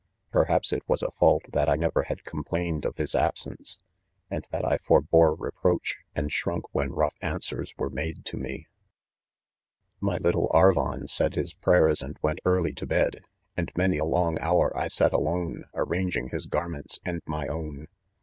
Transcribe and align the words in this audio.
Perhaps 0.31 0.73
it 0.73 0.81
was 0.87 1.03
a 1.03 1.11
fault 1.11 1.43
that 1.53 1.69
I 1.69 1.75
never 1.75 2.01
had 2.07 2.23
complained; 2.23 2.85
of 2.85 2.97
his 2.97 3.13
absence, 3.13 3.77
and. 4.31 4.43
that 4.49 4.65
i 4.65 4.79
forbore 4.79 5.35
reproach, 5.39 5.99
and 6.15 6.31
shrank 6.31 6.65
when 6.73 6.91
rough 6.91 7.13
answers 7.21 7.75
were 7.77 7.91
made 7.91 8.25
to 8.25 8.35
me. 8.35 8.51
4S 8.51 8.55
IDGMEN," 8.55 8.65
My 10.09 10.17
little 10.17 10.49
Arvon 10.55 11.07
said 11.07 11.35
his 11.35 11.53
prayers 11.53 12.01
and 12.01 12.17
went 12.23 12.39
early 12.45 12.73
to 12.73 12.87
bed, 12.87 13.25
and 13.55 13.71
many 13.77 13.99
a 13.99 14.03
long 14.05 14.39
'hour 14.39 14.75
I 14.75 14.87
sat 14.87 15.13
alone 15.13 15.65
arranging 15.75 16.29
his 16.29 16.47
garments 16.47 16.97
and 17.05 17.21
my 17.27 17.47
own. 17.47 17.87